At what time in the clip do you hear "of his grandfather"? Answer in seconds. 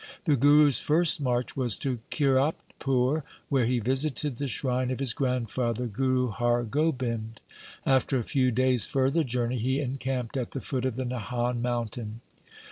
4.89-5.85